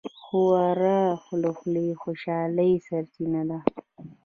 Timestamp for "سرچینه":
2.87-3.41